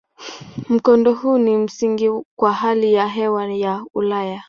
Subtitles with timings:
[0.69, 4.39] Mkondo huu ni msingi kwa hali ya hewa ya Ulaya.